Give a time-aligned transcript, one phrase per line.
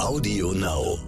[0.00, 0.98] Audio Now.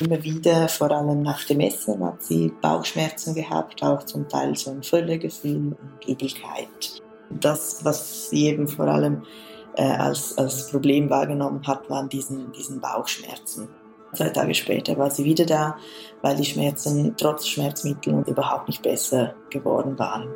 [0.00, 4.70] Immer wieder, vor allem nach dem Essen, hat sie Bauchschmerzen gehabt, auch zum Teil so
[4.70, 7.02] ein Völlegefühl und Übelkeit.
[7.30, 9.24] Das, was sie eben vor allem
[9.76, 13.68] äh, als, als Problem wahrgenommen hat, waren diesen, diesen Bauchschmerzen.
[14.12, 15.76] Zwei Tage später war sie wieder da,
[16.22, 20.28] weil die Schmerzen trotz Schmerzmitteln überhaupt nicht besser geworden waren.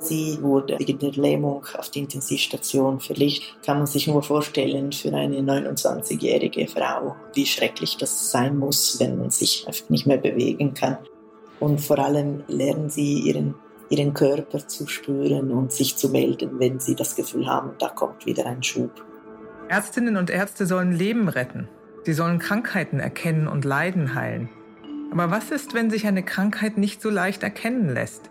[0.00, 3.56] Sie wurde wegen der Lähmung auf die Intensivstation verlegt.
[3.64, 9.18] Kann man sich nur vorstellen für eine 29-jährige Frau, wie schrecklich das sein muss, wenn
[9.18, 10.98] man sich einfach nicht mehr bewegen kann.
[11.58, 13.56] Und vor allem lernen sie ihren,
[13.90, 18.24] ihren Körper zu spüren und sich zu melden, wenn sie das Gefühl haben, da kommt
[18.24, 18.92] wieder ein Schub.
[19.68, 21.68] Ärztinnen und Ärzte sollen Leben retten.
[22.04, 24.48] Sie sollen Krankheiten erkennen und Leiden heilen.
[25.10, 28.30] Aber was ist, wenn sich eine Krankheit nicht so leicht erkennen lässt?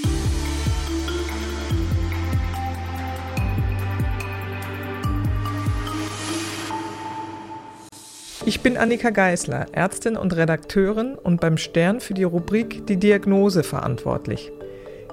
[8.51, 13.63] Ich bin Annika Geisler, Ärztin und Redakteurin und beim Stern für die Rubrik Die Diagnose
[13.63, 14.51] verantwortlich.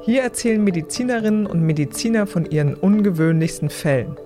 [0.02, 4.16] Hier erzählen Medizinerinnen und Mediziner von ihren ungewöhnlichsten Fällen.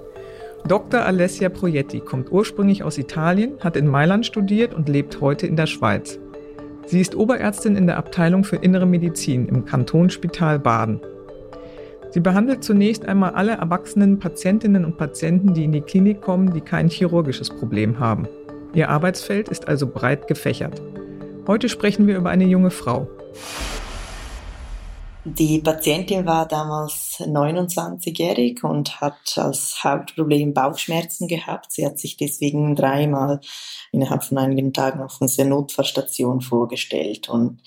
[0.67, 1.03] Dr.
[1.03, 5.67] Alessia Proietti kommt ursprünglich aus Italien, hat in Mailand studiert und lebt heute in der
[5.67, 6.19] Schweiz.
[6.87, 11.03] Sie ist Oberärztin in der Abteilung für Innere Medizin im Kantonsspital Baden.
[12.13, 16.63] Sie behandelt zunächst einmal alle erwachsenen Patientinnen und Patienten, die in die Klinik kommen, die
[16.63, 18.27] kein chirurgisches Problem haben.
[18.75, 20.81] Ihr Arbeitsfeld ist also breit gefächert.
[21.47, 23.07] Heute sprechen wir über eine junge Frau.
[25.25, 31.71] Die Patientin war damals 29-jährig und hat als Hauptproblem Bauchschmerzen gehabt.
[31.71, 33.41] Sie hat sich deswegen dreimal
[33.93, 37.29] innerhalb von einigen Tagen auf unserer Notfallstation vorgestellt.
[37.29, 37.61] Und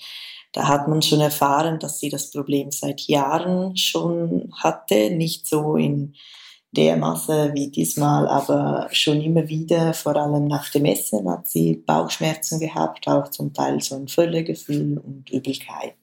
[0.52, 5.76] da hat man schon erfahren, dass sie das Problem seit Jahren schon hatte, nicht so
[5.76, 6.14] in
[6.72, 11.76] der Masse wie diesmal, aber schon immer wieder, vor allem nach dem Essen, hat sie
[11.76, 15.94] Bauchschmerzen gehabt, auch zum Teil so ein Völlegefühl und Übelkeit.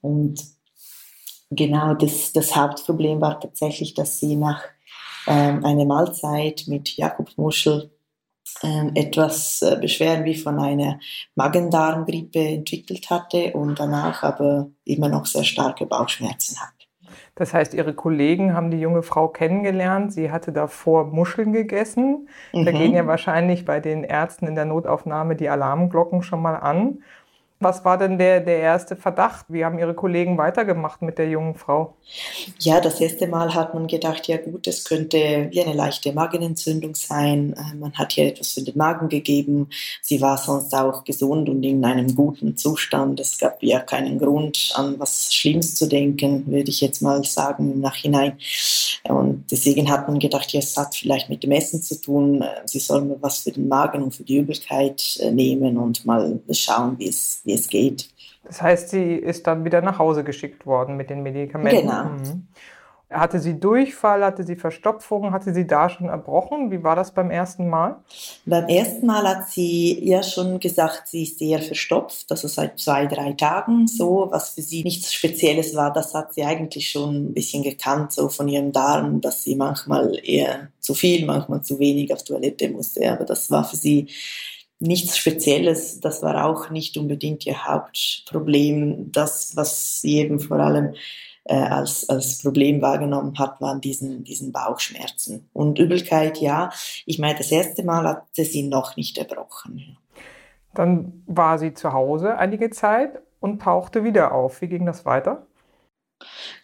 [0.00, 0.42] Und
[1.50, 4.62] genau das, das Hauptproblem war tatsächlich, dass sie nach
[5.26, 7.90] ähm, einer Mahlzeit mit Jakobsmuschel
[8.62, 10.98] ähm, etwas äh, Beschwerden wie von einer
[11.36, 16.81] Magen-Darm-Grippe entwickelt hatte und danach aber immer noch sehr starke Bauchschmerzen hat.
[17.34, 20.12] Das heißt, ihre Kollegen haben die junge Frau kennengelernt.
[20.12, 22.28] Sie hatte davor Muscheln gegessen.
[22.52, 22.64] Mhm.
[22.66, 27.02] Da gehen ja wahrscheinlich bei den Ärzten in der Notaufnahme die Alarmglocken schon mal an.
[27.62, 29.46] Was war denn der, der erste Verdacht?
[29.48, 31.94] Wie haben Ihre Kollegen weitergemacht mit der jungen Frau?
[32.58, 36.94] Ja, das erste Mal hat man gedacht, ja gut, es könnte wie eine leichte Magenentzündung
[36.94, 37.54] sein.
[37.56, 39.68] Äh, man hat ihr etwas für den Magen gegeben.
[40.00, 43.20] Sie war sonst auch gesund und in einem guten Zustand.
[43.20, 47.72] Es gab ja keinen Grund, an was Schlimmes zu denken, würde ich jetzt mal sagen
[47.72, 48.38] im Nachhinein.
[49.04, 52.42] Und deswegen hat man gedacht, ja, es hat vielleicht mit dem Essen zu tun.
[52.42, 56.04] Äh, sie soll mal was für den Magen und für die Übelkeit äh, nehmen und
[56.04, 58.08] mal schauen, wie es, wie es geht.
[58.44, 61.86] Das heißt, sie ist dann wieder nach Hause geschickt worden mit den Medikamenten.
[61.86, 62.04] Genau.
[62.04, 62.48] Mhm.
[63.10, 66.70] Hatte sie Durchfall, hatte sie Verstopfung, hatte sie da schon erbrochen?
[66.70, 67.96] Wie war das beim ersten Mal?
[68.46, 73.04] Beim ersten Mal hat sie ja schon gesagt, sie ist sehr verstopft, also seit zwei,
[73.04, 75.92] drei Tagen so, was für sie nichts Spezielles war.
[75.92, 80.18] Das hat sie eigentlich schon ein bisschen gekannt, so von ihrem Darm, dass sie manchmal
[80.24, 83.12] eher zu viel, manchmal zu wenig auf Toilette musste.
[83.12, 84.06] Aber das war für sie
[84.82, 86.00] nichts Spezielles.
[86.00, 89.12] Das war auch nicht unbedingt ihr Hauptproblem.
[89.12, 90.94] Das, was sie eben vor allem
[91.44, 95.48] äh, als, als Problem wahrgenommen hat, waren diesen, diesen Bauchschmerzen.
[95.52, 96.70] Und Übelkeit, ja.
[97.06, 99.96] Ich meine, das erste Mal hatte sie noch nicht erbrochen.
[100.74, 104.60] Dann war sie zu Hause einige Zeit und tauchte wieder auf.
[104.62, 105.46] Wie ging das weiter?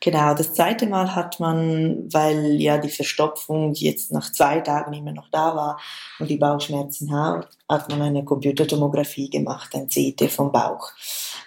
[0.01, 5.13] Genau, das zweite Mal hat man, weil ja die Verstopfung jetzt nach zwei Tagen immer
[5.13, 5.81] noch da war
[6.19, 10.91] und die Bauchschmerzen hat, hat man eine Computertomographie gemacht, ein CT vom Bauch.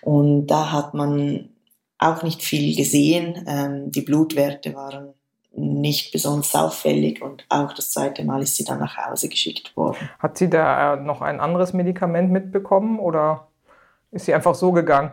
[0.02, 1.50] Und da hat man
[1.98, 3.46] auch nicht viel gesehen.
[3.48, 5.14] Ähm, die Blutwerte waren
[5.54, 10.10] nicht besonders auffällig und auch das zweite Mal ist sie dann nach Hause geschickt worden.
[10.20, 13.48] Hat sie da noch ein anderes Medikament mitbekommen oder
[14.12, 15.12] ist sie einfach so gegangen?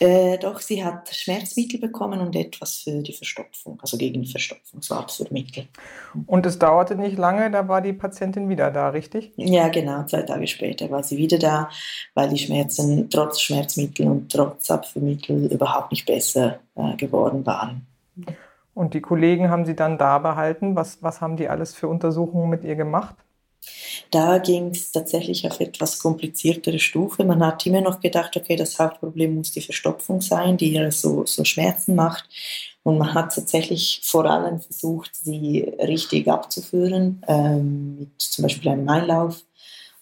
[0.00, 5.68] Äh, doch, sie hat Schmerzmittel bekommen und etwas für die Verstopfung, also gegen Verstopfungsartmittel.
[6.26, 9.32] Und es dauerte nicht lange, da war die Patientin wieder da, richtig?
[9.36, 10.04] Ja, genau.
[10.04, 11.70] Zwei Tage später war sie wieder da,
[12.14, 17.86] weil die Schmerzen trotz Schmerzmittel und trotz Abführmittel überhaupt nicht besser äh, geworden waren.
[18.74, 20.76] Und die Kollegen haben Sie dann da behalten.
[20.76, 23.16] Was, was haben die alles für Untersuchungen mit ihr gemacht?
[24.10, 27.24] Da ging es tatsächlich auf etwas kompliziertere Stufe.
[27.24, 31.24] Man hat immer noch gedacht, okay, das Hauptproblem muss die Verstopfung sein, die ihr so,
[31.26, 32.28] so Schmerzen macht.
[32.82, 38.88] Und man hat tatsächlich vor allem versucht, sie richtig abzuführen, ähm, mit zum Beispiel einem
[38.88, 39.44] Einlauf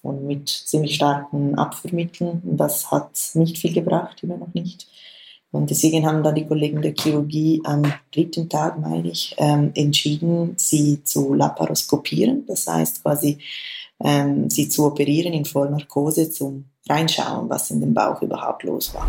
[0.02, 2.40] und mit ziemlich starken Abführmitteln.
[2.42, 4.88] Das hat nicht viel gebracht, immer noch nicht.
[5.52, 7.82] Und deswegen haben dann die Kollegen der Chirurgie am
[8.14, 12.46] dritten Tag, meine ich, ähm, entschieden, sie zu laparoskopieren.
[12.46, 13.38] Das heißt quasi,
[14.02, 19.06] ähm, sie zu operieren in Vollnarkose zum Reinschauen, was in dem Bauch überhaupt los war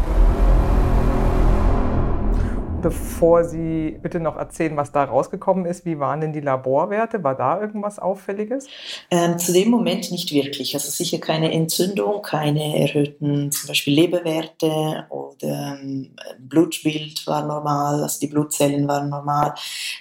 [2.82, 7.24] bevor Sie bitte noch erzählen, was da rausgekommen ist, wie waren denn die Laborwerte?
[7.24, 8.68] War da irgendwas Auffälliges?
[9.10, 10.74] Ähm, zu dem Moment nicht wirklich.
[10.74, 18.20] Also sicher keine Entzündung, keine erhöhten zum Beispiel Leberwerte oder ähm, Blutbild war normal, also
[18.20, 19.54] die Blutzellen waren normal.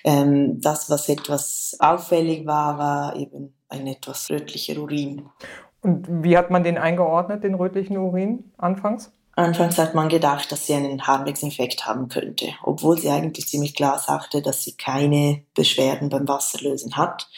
[0.05, 5.29] Ähm, das, was etwas auffällig war, war eben ein etwas rötlicher Urin.
[5.83, 9.13] Und wie hat man den eingeordnet, den rötlichen Urin anfangs?
[9.41, 13.99] Anfangs hat man gedacht, dass sie einen Harnwegsinfekt haben könnte, obwohl sie eigentlich ziemlich klar
[13.99, 17.29] sagte, dass sie keine Beschwerden beim Wasserlösen hat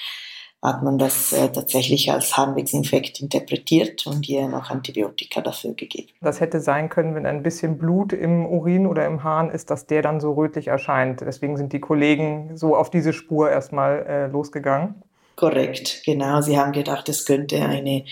[0.62, 6.10] hat man das äh, tatsächlich als Harnwegsinfekt interpretiert und ihr noch Antibiotika dafür gegeben.
[6.20, 9.86] Das hätte sein können, wenn ein bisschen Blut im Urin oder im Hahn ist, dass
[9.86, 11.20] der dann so rötlich erscheint.
[11.20, 15.02] Deswegen sind die Kollegen so auf diese Spur erstmal äh, losgegangen.
[15.34, 16.40] Korrekt, genau.
[16.42, 18.04] Sie haben gedacht, es könnte eine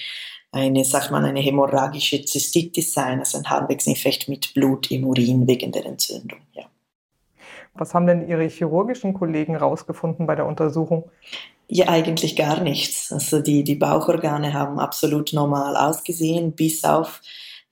[0.52, 5.73] eine, sagt man, eine hämorrhagische Zystitis sein, also ein Harnwegsinfekt mit Blut im Urin wegen
[5.73, 6.41] der Entzündung.
[6.52, 6.64] Ja.
[7.75, 11.08] Was haben denn Ihre chirurgischen Kollegen rausgefunden bei der Untersuchung?
[11.69, 13.12] Ja, eigentlich gar nichts.
[13.12, 17.23] Also die, die Bauchorgane haben absolut normal ausgesehen, bis auf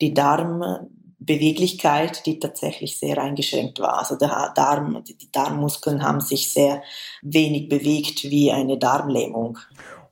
[0.01, 3.99] die Darmbeweglichkeit, die tatsächlich sehr eingeschränkt war.
[3.99, 6.81] Also der Darm, die Darmmuskeln haben sich sehr
[7.23, 9.59] wenig bewegt wie eine Darmlähmung.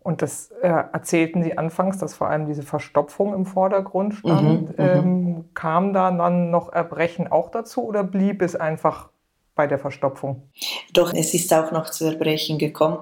[0.07, 4.69] Und das äh, erzählten Sie anfangs, dass vor allem diese Verstopfung im Vordergrund stand.
[4.69, 9.09] Mhm, ähm, kam da dann noch Erbrechen auch dazu oder blieb es einfach
[9.57, 10.49] bei der Verstopfung?
[10.93, 12.99] Doch, es ist auch noch zu Erbrechen gekommen.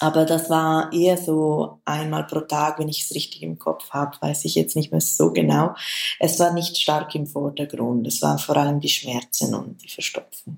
[0.00, 4.16] Aber das war eher so einmal pro Tag, wenn ich es richtig im Kopf habe,
[4.22, 5.74] weiß ich jetzt nicht mehr so genau.
[6.18, 8.06] Es war nicht stark im Vordergrund.
[8.06, 10.56] Es waren vor allem die Schmerzen und die Verstopfung.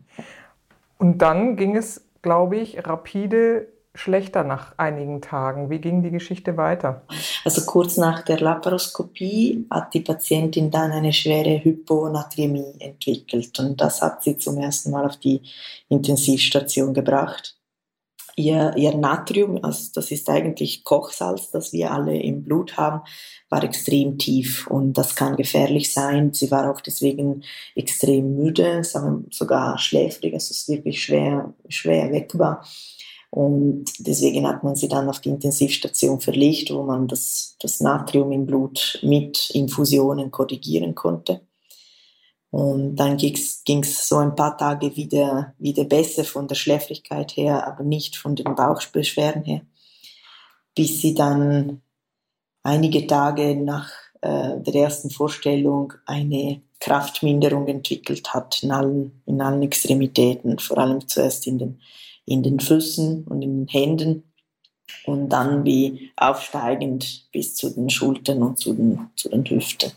[0.98, 5.70] Und dann ging es, glaube ich, rapide schlechter nach einigen Tagen.
[5.70, 7.02] Wie ging die Geschichte weiter?
[7.44, 14.02] Also kurz nach der Laparoskopie hat die Patientin dann eine schwere Hyponatremie entwickelt und das
[14.02, 15.42] hat sie zum ersten Mal auf die
[15.88, 17.56] Intensivstation gebracht.
[18.36, 23.02] Ihr, ihr Natrium, also das ist eigentlich Kochsalz, das wir alle im Blut haben,
[23.48, 26.32] war extrem tief und das kann gefährlich sein.
[26.32, 27.44] Sie war auch deswegen
[27.76, 32.64] extrem müde, sogar schläfrig, also es ist wirklich schwer, schwer weckbar.
[33.34, 38.30] Und deswegen hat man sie dann auf die Intensivstation verlegt, wo man das, das Natrium
[38.30, 41.40] im Blut mit Infusionen korrigieren konnte.
[42.52, 47.66] Und dann ging es so ein paar Tage wieder, wieder besser von der Schläfrigkeit her,
[47.66, 49.62] aber nicht von den Bauchbeschwerden her,
[50.76, 51.82] bis sie dann
[52.62, 53.90] einige Tage nach
[54.20, 61.08] äh, der ersten Vorstellung eine Kraftminderung entwickelt hat in allen, in allen Extremitäten, vor allem
[61.08, 61.80] zuerst in den
[62.26, 64.24] in den Füßen und in den Händen
[65.06, 69.92] und dann wie aufsteigend bis zu den Schultern und zu den, zu den Hüften.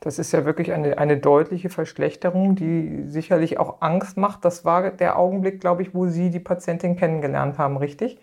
[0.00, 4.44] Das ist ja wirklich eine, eine deutliche Verschlechterung, die sicherlich auch Angst macht.
[4.44, 8.18] Das war der Augenblick, glaube ich, wo Sie die Patientin kennengelernt haben, richtig?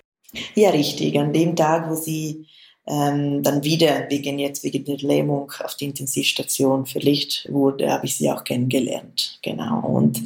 [0.54, 1.18] Ja, richtig.
[1.20, 2.48] An dem Tag, wo sie
[2.88, 8.16] ähm, dann wieder wegen jetzt wegen der Lähmung auf die Intensivstation verlegt wurde, habe ich
[8.18, 9.40] sie auch kennengelernt.
[9.42, 9.80] Genau.
[9.88, 10.22] Und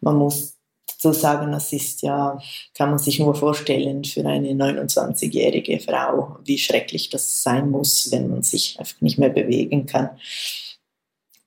[0.00, 0.57] man muss
[1.00, 2.40] so sagen, das ist ja,
[2.76, 8.28] kann man sich nur vorstellen für eine 29-jährige Frau, wie schrecklich das sein muss, wenn
[8.28, 10.10] man sich einfach nicht mehr bewegen kann.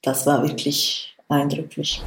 [0.01, 2.01] Das war wirklich eindrücklich.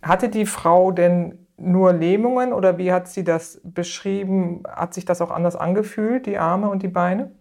[0.00, 4.62] Hatte die Frau denn nur Lähmungen oder wie hat sie das beschrieben?
[4.66, 7.32] Hat sich das auch anders angefühlt, die Arme und die Beine?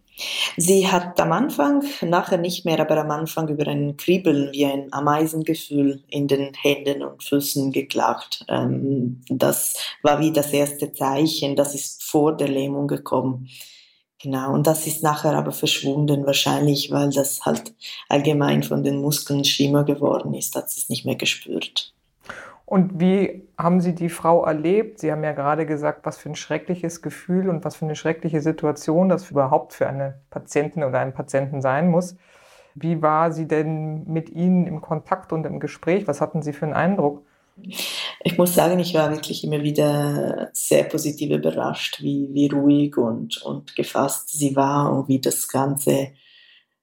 [0.58, 4.92] Sie hat am Anfang, nachher nicht mehr, aber am Anfang über ein Kribbeln wie ein
[4.92, 8.46] Ameisengefühl in den Händen und Füßen geklagt.
[8.50, 13.50] Ähm, das war wie das erste Zeichen, das ist vor der Lähmung gekommen.
[14.22, 17.74] Genau, und das ist nachher aber verschwunden, wahrscheinlich, weil das halt
[18.10, 21.94] allgemein von den Muskeln schlimmer geworden ist, hat sie es nicht mehr gespürt.
[22.70, 25.00] Und wie haben Sie die Frau erlebt?
[25.00, 28.42] Sie haben ja gerade gesagt, was für ein schreckliches Gefühl und was für eine schreckliche
[28.42, 32.16] Situation das überhaupt für eine Patientin oder einen Patienten sein muss.
[32.76, 36.08] Wie war sie denn mit Ihnen im Kontakt und im Gespräch?
[36.08, 37.24] Was hatten Sie für einen Eindruck?
[38.24, 43.42] Ich muss sagen, ich war wirklich immer wieder sehr positiv überrascht, wie, wie ruhig und,
[43.42, 46.12] und gefasst sie war und wie das Ganze,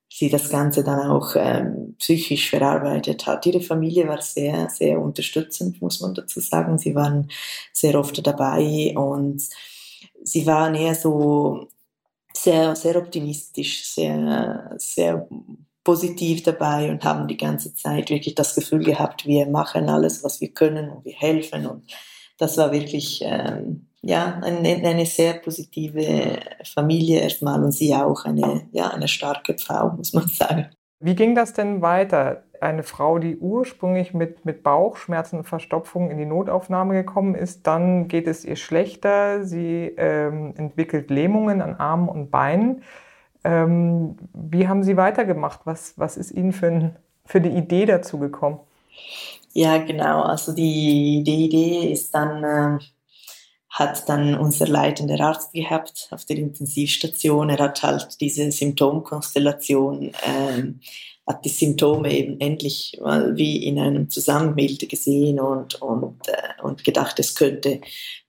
[0.08, 3.44] sie das Ganze dann auch ähm, psychisch verarbeitet hat.
[3.46, 6.78] Ihre Familie war sehr, sehr unterstützend, muss man dazu sagen.
[6.78, 7.28] Sie waren
[7.72, 9.42] sehr oft dabei und
[10.22, 11.68] sie waren eher so
[12.32, 15.28] sehr, sehr optimistisch, sehr, sehr
[15.82, 20.40] positiv dabei und haben die ganze Zeit wirklich das Gefühl gehabt, wir machen alles, was
[20.40, 21.66] wir können und wir helfen.
[21.66, 21.84] Und
[22.38, 28.62] das war wirklich ähm, ja, eine, eine sehr positive Familie erstmal und sie auch eine,
[28.70, 30.68] ja, eine starke Frau, muss man sagen.
[31.00, 32.44] Wie ging das denn weiter?
[32.60, 38.06] Eine Frau, die ursprünglich mit, mit Bauchschmerzen und Verstopfung in die Notaufnahme gekommen ist, dann
[38.06, 42.82] geht es ihr schlechter, sie ähm, entwickelt Lähmungen an Armen und Beinen.
[43.42, 45.60] Ähm, wie haben Sie weitergemacht?
[45.64, 48.60] Was, was ist Ihnen für, ein, für die Idee dazu gekommen?
[49.52, 50.22] Ja, genau.
[50.22, 52.78] Also die, die Idee ist dann, äh,
[53.68, 57.50] hat dann unser leitender Arzt gehabt auf der Intensivstation.
[57.50, 60.72] Er hat halt diese Symptomkonstellation äh,
[61.26, 66.84] hat die Symptome eben endlich mal wie in einem Zusammenbild gesehen und, und, äh, und
[66.84, 67.80] gedacht, es könnte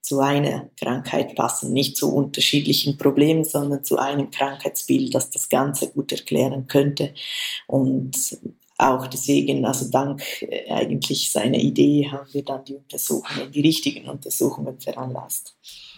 [0.02, 5.92] zu einer Krankheit passen, nicht zu unterschiedlichen Problemen, sondern zu einem Krankheitsbild, das das Ganze
[5.92, 7.14] gut erklären könnte.
[7.68, 8.40] Und
[8.78, 14.08] auch deswegen, also dank äh, eigentlich seiner Idee, haben wir dann die Untersuchungen, die richtigen
[14.08, 15.56] Untersuchungen veranlasst.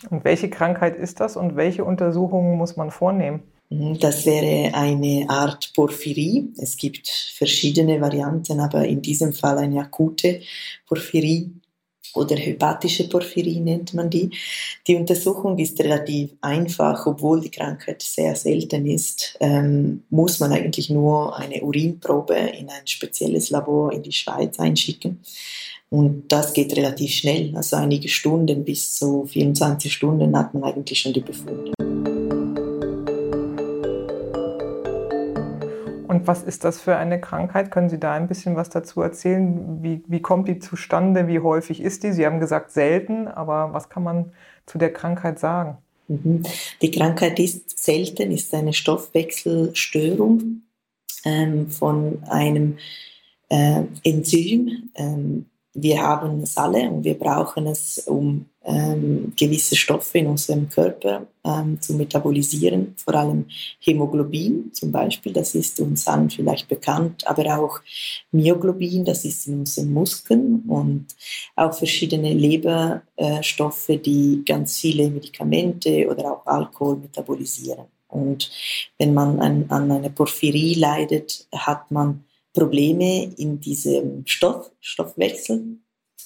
[0.09, 3.43] Und welche Krankheit ist das und welche Untersuchungen muss man vornehmen?
[3.69, 6.53] Mhm, das wäre eine Art Porphyrie.
[6.57, 10.41] Es gibt verschiedene Varianten, aber in diesem Fall eine akute
[10.87, 11.51] Porphyrie
[12.15, 14.29] oder hepatische Porphyrie nennt man die.
[14.87, 20.89] Die Untersuchung ist relativ einfach, obwohl die Krankheit sehr selten ist, ähm, muss man eigentlich
[20.89, 25.19] nur eine Urinprobe in ein spezielles Labor in die Schweiz einschicken.
[25.89, 30.99] Und das geht relativ schnell, also einige Stunden bis zu 24 Stunden hat man eigentlich
[30.99, 32.18] schon die Befunde.
[36.19, 37.71] Und was ist das für eine Krankheit?
[37.71, 39.81] Können Sie da ein bisschen was dazu erzählen?
[39.81, 41.29] Wie, wie kommt die zustande?
[41.29, 42.11] Wie häufig ist die?
[42.11, 44.33] Sie haben gesagt selten, aber was kann man
[44.65, 45.77] zu der Krankheit sagen?
[46.09, 46.43] Mhm.
[46.81, 50.63] Die Krankheit ist selten, ist eine Stoffwechselstörung
[51.23, 52.77] ähm, von einem
[53.47, 54.89] äh, Enzym.
[54.95, 55.45] Ähm,
[55.81, 61.27] wir haben es alle und wir brauchen es, um ähm, gewisse Stoffe in unserem Körper
[61.43, 63.45] ähm, zu metabolisieren, vor allem
[63.79, 67.79] Hämoglobin zum Beispiel, das ist uns allen vielleicht bekannt, aber auch
[68.31, 71.07] Myoglobin, das ist in unseren Muskeln und
[71.55, 77.85] auch verschiedene Leberstoffe, die ganz viele Medikamente oder auch Alkohol metabolisieren.
[78.07, 78.49] Und
[78.97, 85.79] wenn man an, an eine Porphyrie leidet, hat man Probleme in diesem Stoff, Stoffwechsel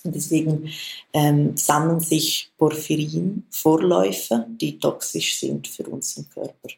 [0.03, 0.69] und deswegen
[1.13, 6.69] ähm, sammeln sich Porphyrin-Vorläufer, die toxisch sind für unseren Körper.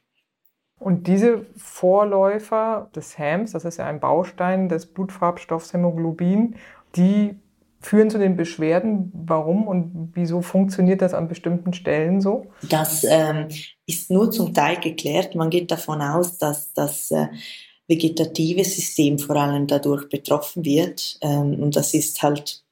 [0.79, 6.55] Und diese Vorläufer des HAMs, das ist ja ein Baustein des Blutfarbstoffs Hämoglobin,
[6.95, 7.35] die
[7.79, 9.11] führen zu den Beschwerden.
[9.13, 12.47] Warum und wieso funktioniert das an bestimmten Stellen so?
[12.69, 13.47] Das ähm,
[13.85, 15.35] ist nur zum Teil geklärt.
[15.35, 17.27] Man geht davon aus, dass das äh,
[17.87, 21.17] vegetative System vor allem dadurch betroffen wird.
[21.21, 22.63] Ähm, und das ist halt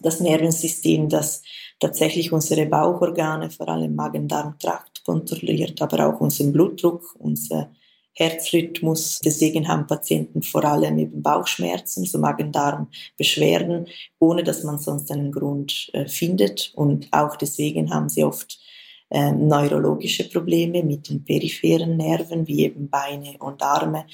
[0.00, 1.42] das Nervensystem, das
[1.80, 7.70] tatsächlich unsere Bauchorgane, vor allem Magen-Darm-Trakt kontrolliert, aber auch unseren Blutdruck, unser
[8.12, 9.20] Herzrhythmus.
[9.24, 13.86] Deswegen haben Patienten vor allem eben Bauchschmerzen, so Magen-Darm-Beschwerden,
[14.18, 16.72] ohne dass man sonst einen Grund äh, findet.
[16.74, 18.58] Und auch deswegen haben sie oft
[19.10, 24.06] äh, neurologische Probleme mit den peripheren Nerven, wie eben Beine und Arme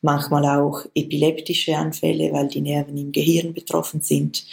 [0.00, 4.46] manchmal auch epileptische Anfälle, weil die Nerven im Gehirn betroffen sind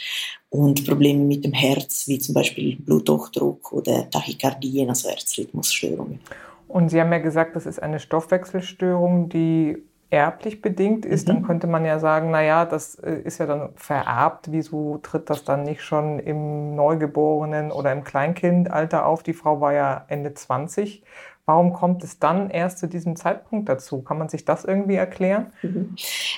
[0.49, 6.19] und Probleme mit dem Herz, wie zum Beispiel Bluthochdruck oder Tachykardien, also Herzrhythmusstörungen.
[6.67, 9.77] Und Sie haben ja gesagt, das ist eine Stoffwechselstörung, die
[10.09, 11.33] erblich bedingt ist, mhm.
[11.33, 14.51] dann könnte man ja sagen, naja, das äh, ist ja dann vererbt.
[14.51, 19.23] Wieso tritt das dann nicht schon im Neugeborenen oder im Kleinkindalter auf?
[19.23, 21.03] Die Frau war ja Ende 20.
[21.49, 24.03] Warum kommt es dann erst zu diesem Zeitpunkt dazu?
[24.03, 25.51] Kann man sich das irgendwie erklären?
[25.63, 25.95] Mhm.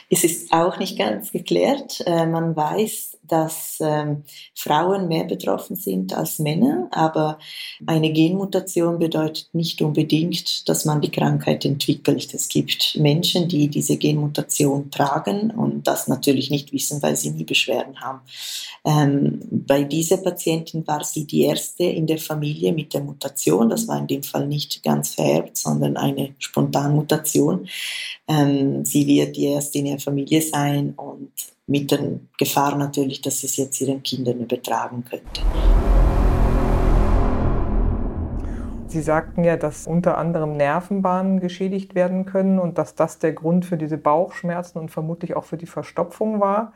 [0.10, 2.02] Es ist auch nicht ganz geklärt.
[2.06, 7.40] Äh, man weiß, dass ähm, Frauen mehr betroffen sind als Männer, aber
[7.86, 12.34] eine Genmutation bedeutet nicht unbedingt, dass man die Krankheit entwickelt.
[12.34, 17.46] Es gibt Menschen, die diese Genmutation tragen und das natürlich nicht wissen, weil sie nie
[17.46, 18.20] Beschwerden haben.
[18.84, 23.70] Ähm, bei dieser Patientin war sie die erste in der Familie mit der Mutation.
[23.70, 27.68] Das war in dem Fall nicht ganz vererbt, sondern eine Spontanmutation.
[28.28, 31.32] Ähm, sie wird die erste in ihrer Familie sein und
[31.68, 35.42] mit der Gefahr natürlich, dass sie es jetzt ihren Kindern übertragen könnte.
[38.92, 43.66] Sie sagten ja, dass unter anderem Nervenbahnen geschädigt werden können und dass das der Grund
[43.66, 46.74] für diese Bauchschmerzen und vermutlich auch für die Verstopfung war.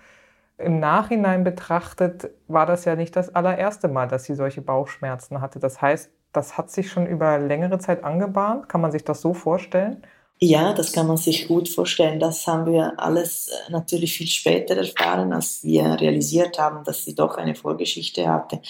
[0.57, 5.59] Im Nachhinein betrachtet war das ja nicht das allererste Mal, dass sie solche Bauchschmerzen hatte.
[5.59, 8.69] Das heißt, das hat sich schon über längere Zeit angebahnt.
[8.69, 10.03] Kann man sich das so vorstellen?
[10.39, 12.19] Ja, das kann man sich gut vorstellen.
[12.19, 17.15] Das haben wir alles äh, natürlich viel später erfahren, als wir realisiert haben, dass sie
[17.15, 18.61] doch eine Vorgeschichte hatte.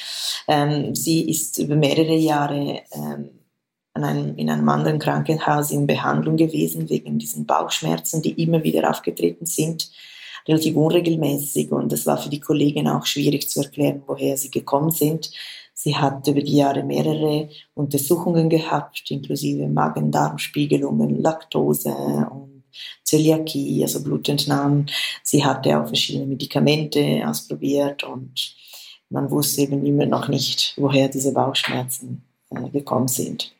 [0.47, 3.31] Ähm, sie ist über mehrere Jahre ähm,
[3.95, 9.45] einem, in einem anderen Krankenhaus in Behandlung gewesen wegen diesen Bauchschmerzen, die immer wieder aufgetreten
[9.45, 9.89] sind,
[10.47, 11.71] relativ unregelmäßig.
[11.71, 15.31] Und es war für die Kollegen auch schwierig zu erklären, woher sie gekommen sind.
[15.77, 21.91] Sie hat über die Jahre mehrere Untersuchungen gehabt, inklusive Magen-Darm-Spiegelungen, Laktose
[22.31, 22.63] und
[23.03, 24.87] Zöliakie, also Blutentnahmen.
[25.21, 28.55] Sie hatte auch verschiedene Medikamente ausprobiert und
[29.09, 33.53] man wusste eben immer noch nicht, woher diese Bauchschmerzen äh, gekommen sind.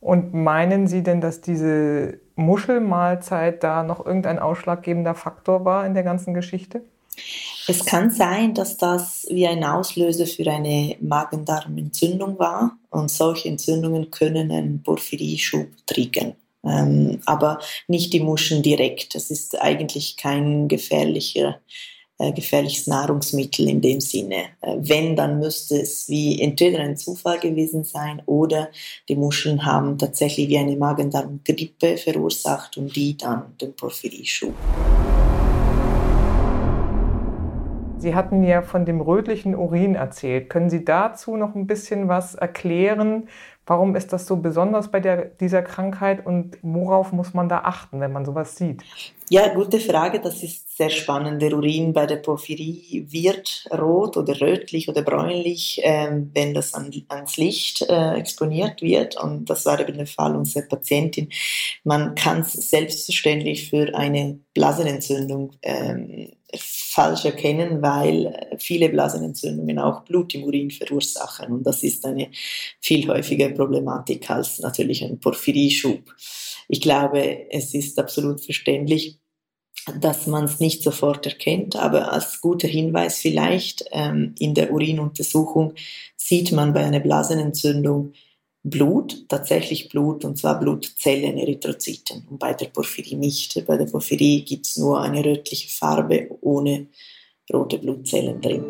[0.00, 6.02] Und meinen Sie denn, dass diese Muschelmahlzeit da noch irgendein ausschlaggebender Faktor war in der
[6.02, 6.82] ganzen Geschichte?
[7.70, 14.10] Es kann sein, dass das wie ein Auslöser für eine Magen-Darm-Entzündung war und solche Entzündungen
[14.10, 16.34] können einen Porphyrieschub triggern.
[16.64, 19.14] Ähm, aber nicht die Muscheln direkt.
[19.14, 21.60] Das ist eigentlich kein gefährlicher
[22.18, 24.46] äh, gefährliches Nahrungsmittel in dem Sinne.
[24.62, 28.70] Äh, wenn, dann müsste es wie entweder ein Zufall gewesen sein oder
[29.08, 34.54] die Muscheln haben tatsächlich wie eine Magen-Darm-Grippe verursacht und die dann den Porphyrieschub.
[38.00, 40.48] Sie hatten ja von dem rötlichen Urin erzählt.
[40.48, 43.28] Können Sie dazu noch ein bisschen was erklären?
[43.66, 48.00] Warum ist das so besonders bei der, dieser Krankheit und worauf muss man da achten,
[48.00, 48.82] wenn man sowas sieht?
[49.28, 50.18] Ja, gute Frage.
[50.18, 51.40] Das ist sehr spannend.
[51.40, 56.90] Der Urin bei der Porphyrie wird rot oder rötlich oder bräunlich, äh, wenn das an,
[57.08, 59.22] ans Licht äh, exponiert wird.
[59.22, 61.28] Und das war eben der Fall unserer Patientin.
[61.84, 70.34] Man kann es selbstverständlich für eine Blasenentzündung ähm, falsch erkennen, weil viele Blasenentzündungen auch Blut
[70.34, 71.52] im Urin verursachen.
[71.52, 72.30] Und das ist eine
[72.80, 76.02] viel häufigere Problematik als natürlich ein Porphyrieschub.
[76.68, 79.18] Ich glaube, es ist absolut verständlich,
[80.00, 85.74] dass man es nicht sofort erkennt, aber als guter Hinweis vielleicht ähm, in der Urinuntersuchung
[86.16, 88.12] sieht man bei einer Blasenentzündung
[88.62, 93.64] Blut, tatsächlich Blut, und zwar Blutzellen, Erythrozyten, und bei der Porphyrie nicht.
[93.66, 96.88] Bei der Porphyrie gibt es nur eine rötliche Farbe ohne
[97.50, 98.62] rote Blutzellen drin.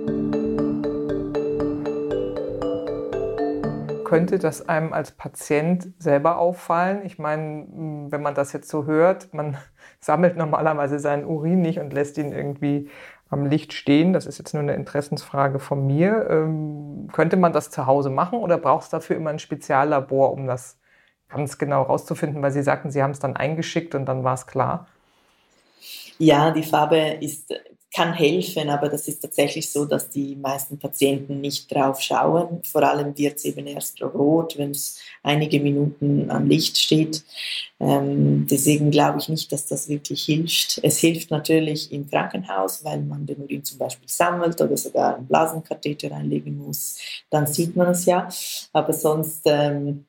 [4.04, 7.04] Könnte das einem als Patient selber auffallen?
[7.04, 7.66] Ich meine,
[8.10, 9.56] wenn man das jetzt so hört, man
[10.00, 12.88] sammelt normalerweise seinen Urin nicht und lässt ihn irgendwie
[13.30, 14.12] am Licht stehen.
[14.12, 16.28] Das ist jetzt nur eine Interessensfrage von mir.
[16.28, 20.46] Ähm, könnte man das zu Hause machen oder braucht es dafür immer ein Speziallabor, um
[20.46, 20.78] das
[21.28, 22.42] ganz genau rauszufinden?
[22.42, 24.88] Weil Sie sagten, Sie haben es dann eingeschickt und dann war es klar.
[26.18, 27.54] Ja, die Farbe ist
[27.92, 32.62] kann helfen, aber das ist tatsächlich so, dass die meisten Patienten nicht drauf schauen.
[32.62, 37.24] Vor allem wird es eben erst rot, wenn es einige Minuten am Licht steht.
[37.80, 40.78] Ähm, deswegen glaube ich nicht, dass das wirklich hilft.
[40.84, 45.26] Es hilft natürlich im Krankenhaus, weil man den Urin zum Beispiel sammelt oder sogar einen
[45.26, 46.98] Blasenkatheter einlegen muss.
[47.28, 48.28] Dann sieht man es ja,
[48.72, 50.06] aber sonst ähm,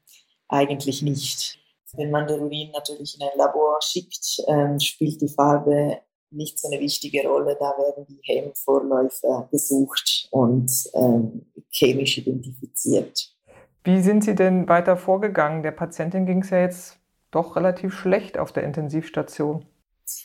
[0.48, 1.58] eigentlich nicht.
[1.94, 6.00] Wenn man den Urin natürlich in ein Labor schickt, ähm, spielt die Farbe
[6.32, 7.58] nicht so eine wichtige Rolle.
[7.60, 13.36] Da werden die Hemmvorläufe gesucht und ähm, chemisch identifiziert.
[13.84, 15.64] Wie sind Sie denn weiter vorgegangen?
[15.64, 16.98] Der Patientin ging es ja jetzt
[17.32, 19.66] doch relativ schlecht auf der Intensivstation.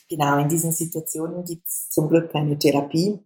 [0.09, 3.19] Genau, in diesen Situationen gibt es zum Glück keine Therapie.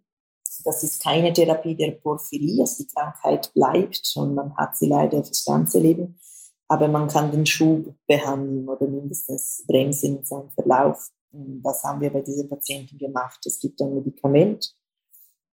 [0.64, 5.20] Das ist keine Therapie der Porphyrie, also die Krankheit bleibt und man hat sie leider
[5.20, 6.20] das ganze Leben.
[6.68, 11.10] Aber man kann den Schub behandeln oder mindestens bremsen in seinem Verlauf.
[11.32, 13.40] Das haben wir bei dieser Patientin gemacht.
[13.46, 14.76] Es gibt ein Medikament,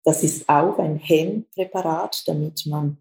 [0.04, 2.96] das ist auch ein Hemmpräparat, damit man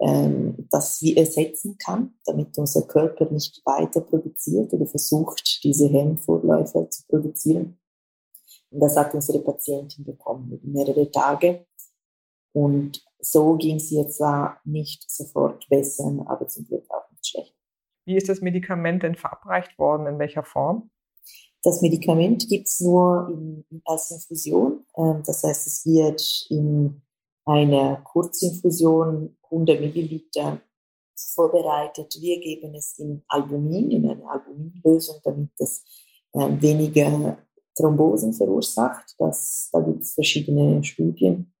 [0.00, 7.06] ähm, das ersetzen kann, damit unser Körper nicht weiter produziert oder versucht, diese Hemmvorläufe zu
[7.08, 7.78] produzieren.
[8.70, 11.66] Und das hat unsere Patientin bekommen, mehrere Tage.
[12.52, 17.56] Und so ging es ihr zwar nicht sofort besser, aber zum Glück auch nicht schlecht.
[18.04, 20.06] Wie ist das Medikament denn verabreicht worden?
[20.06, 20.90] In welcher Form?
[21.62, 24.84] Das Medikament gibt es nur in, als Infusion.
[24.96, 27.02] Ähm, das heißt, es wird in
[27.44, 30.60] einer Kurzinfusion 100 Milliliter
[31.34, 32.16] vorbereitet.
[32.20, 35.84] Wir geben es in Albumin, in eine Albuminlösung, damit es
[36.32, 37.38] äh, weniger
[37.76, 39.14] Thrombosen verursacht.
[39.18, 41.52] Das, da gibt es verschiedene Studien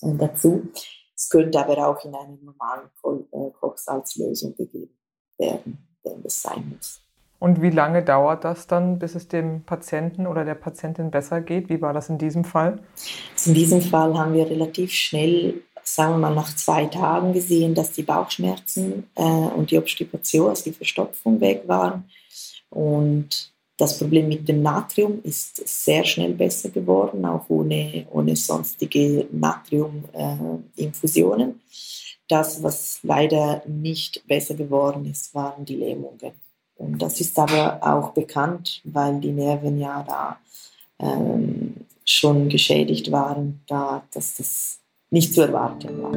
[0.00, 0.68] äh, dazu.
[1.14, 2.88] Es könnte aber auch in einer normalen
[3.30, 4.98] äh, Kochsalzlösung gegeben
[5.38, 7.03] werden, wenn das sein muss.
[7.38, 11.68] Und wie lange dauert das dann, bis es dem Patienten oder der Patientin besser geht?
[11.68, 12.78] Wie war das in diesem Fall?
[13.44, 17.92] In diesem Fall haben wir relativ schnell, sagen wir mal nach zwei Tagen gesehen, dass
[17.92, 22.04] die Bauchschmerzen äh, und die Obstipation, also die Verstopfung weg waren.
[22.70, 29.26] Und das Problem mit dem Natrium ist sehr schnell besser geworden, auch ohne, ohne sonstige
[29.32, 31.50] Natriuminfusionen.
[31.50, 31.54] Äh,
[32.28, 36.32] das, was leider nicht besser geworden ist, waren die Lähmungen.
[36.84, 40.38] Und das ist aber auch bekannt, weil die Nerven ja da
[40.98, 44.78] ähm, schon geschädigt waren, da, dass das
[45.10, 46.16] nicht zu erwarten war.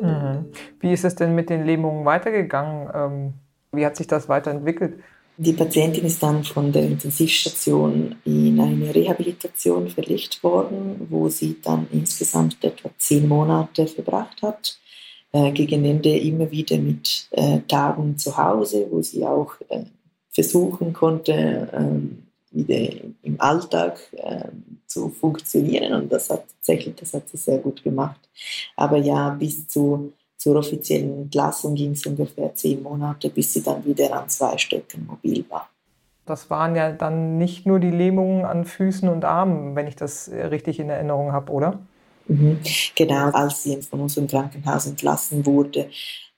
[0.00, 0.46] Mhm.
[0.80, 2.90] Wie ist es denn mit den Lähmungen weitergegangen?
[2.94, 3.34] Ähm
[3.72, 5.02] wie hat sich das weiterentwickelt?
[5.38, 11.86] Die Patientin ist dann von der Intensivstation in eine Rehabilitation verlegt worden, wo sie dann
[11.90, 14.78] insgesamt etwa zehn Monate verbracht hat.
[15.34, 19.84] Äh, gegen Ende immer wieder mit äh, Tagen zu Hause, wo sie auch äh,
[20.28, 26.02] versuchen konnte, ähm, wieder im Alltag ähm, zu funktionieren.
[26.02, 28.20] Und das hat tatsächlich, das hat sie sehr gut gemacht.
[28.76, 33.84] Aber ja, bis zu zur offiziellen Entlassung ging es ungefähr zehn Monate, bis sie dann
[33.84, 35.70] wieder an zwei Stöcken mobil war.
[36.26, 40.28] Das waren ja dann nicht nur die Lähmungen an Füßen und Armen, wenn ich das
[40.30, 41.78] richtig in Erinnerung habe, oder?
[42.28, 42.58] Mhm.
[42.94, 45.90] Genau, als sie von unserem Krankenhaus entlassen wurde,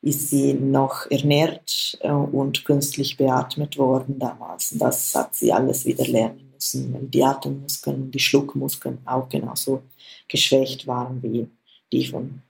[0.03, 4.75] ist sie noch ernährt äh, und künstlich beatmet worden damals.
[4.79, 9.83] Das hat sie alles wieder lernen müssen, die Atemmuskeln, die Schluckmuskeln auch genauso
[10.29, 11.49] geschwächt waren wie
[11.91, 12.43] die von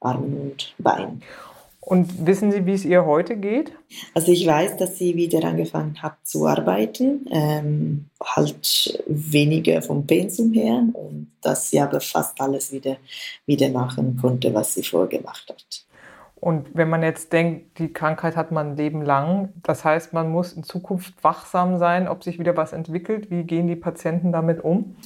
[0.00, 1.22] Armen und Beinen.
[1.86, 3.70] Und wissen Sie, wie es ihr heute geht?
[4.12, 10.52] Also ich weiß, dass sie wieder angefangen hat zu arbeiten, ähm, halt weniger vom Pensum
[10.52, 12.96] her und dass sie aber fast alles wieder,
[13.46, 15.84] wieder machen konnte, was sie vorgemacht hat.
[16.34, 20.28] Und wenn man jetzt denkt, die Krankheit hat man ein Leben lang, das heißt, man
[20.28, 23.30] muss in Zukunft wachsam sein, ob sich wieder was entwickelt.
[23.30, 24.96] Wie gehen die Patienten damit um?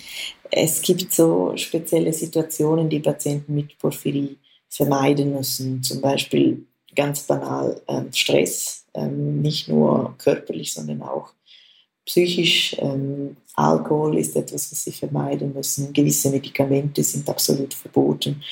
[0.51, 4.39] Es gibt so spezielle Situationen, die Patienten mit Porphyrie
[4.71, 5.83] vermeiden müssen.
[5.83, 11.33] Zum Beispiel ganz banal ähm, Stress, ähm, nicht nur körperlich, sondern auch
[12.05, 12.77] psychisch.
[12.79, 15.93] Ähm, Alkohol ist etwas, was sie vermeiden müssen.
[15.93, 18.43] Gewisse Medikamente sind absolut verboten.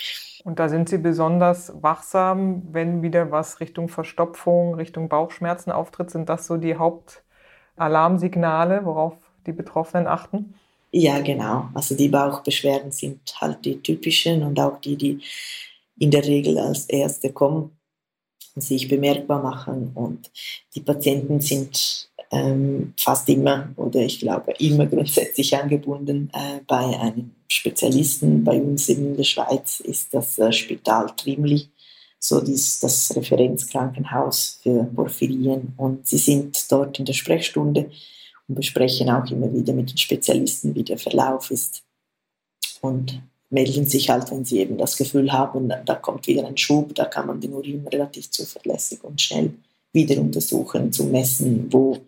[0.44, 6.10] Und da sind Sie besonders wachsam, wenn wieder was Richtung Verstopfung, Richtung Bauchschmerzen auftritt.
[6.10, 9.14] Sind das so die Hauptalarmsignale, worauf
[9.46, 10.54] die Betroffenen achten?
[10.90, 11.68] Ja, genau.
[11.74, 15.22] Also die Bauchbeschwerden sind halt die typischen und auch die, die
[15.98, 17.77] in der Regel als Erste kommen
[18.60, 19.92] sich bemerkbar machen.
[19.94, 20.30] Und
[20.74, 27.32] die Patienten sind ähm, fast immer oder ich glaube immer grundsätzlich angebunden äh, bei einem
[27.48, 28.44] Spezialisten.
[28.44, 31.68] Bei uns in der Schweiz ist das äh, Spital Trimli,
[32.18, 35.72] so dies, das Referenzkrankenhaus für Porphyrien.
[35.76, 37.90] Und sie sind dort in der Sprechstunde
[38.48, 41.82] und besprechen auch immer wieder mit den Spezialisten, wie der Verlauf ist.
[42.80, 46.94] Und melden sich halt, wenn sie eben das Gefühl haben, da kommt wieder ein Schub,
[46.94, 49.52] da kann man den Urin relativ zuverlässig und schnell
[49.92, 51.98] wieder untersuchen, zu messen, wo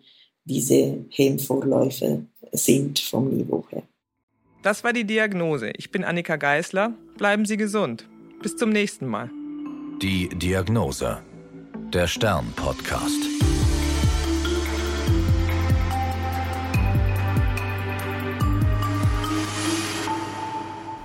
[0.45, 3.83] diese Hemmvorläufe sind vom Niveau her.
[4.61, 5.71] Das war die Diagnose.
[5.77, 6.93] Ich bin Annika Geißler.
[7.17, 8.07] Bleiben Sie gesund.
[8.43, 9.29] Bis zum nächsten Mal.
[10.01, 11.19] Die Diagnose.
[11.93, 13.30] Der Stern-Podcast.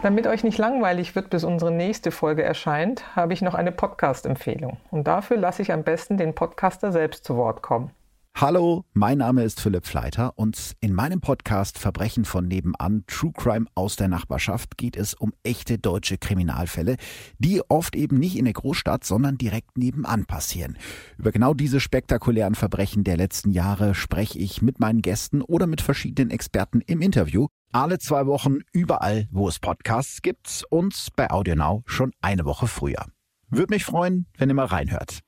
[0.06, 4.76] Damit euch nicht langweilig wird, bis unsere nächste Folge erscheint, habe ich noch eine Podcast-Empfehlung.
[4.92, 7.90] Und dafür lasse ich am besten den Podcaster selbst zu Wort kommen.
[8.36, 13.66] Hallo, mein Name ist Philipp Fleiter und in meinem Podcast Verbrechen von nebenan, True Crime
[13.74, 16.98] aus der Nachbarschaft geht es um echte deutsche Kriminalfälle,
[17.38, 20.78] die oft eben nicht in der Großstadt, sondern direkt nebenan passieren.
[21.18, 25.80] Über genau diese spektakulären Verbrechen der letzten Jahre spreche ich mit meinen Gästen oder mit
[25.80, 27.48] verschiedenen Experten im Interview.
[27.72, 33.06] Alle zwei Wochen überall, wo es Podcasts gibt und bei AudioNow schon eine Woche früher.
[33.50, 35.20] Würde mich freuen, wenn ihr mal reinhört.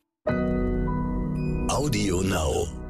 [1.69, 2.88] AudioNow.